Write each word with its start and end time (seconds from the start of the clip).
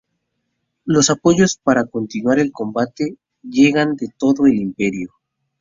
Los 0.83 1.11
apoyos 1.11 1.59
para 1.61 1.85
continuar 1.85 2.39
el 2.39 2.51
combate 2.51 3.19
llegan 3.43 3.95
de 3.97 4.07
todo 4.17 4.47
el 4.47 4.55
Imperio. 4.55 5.11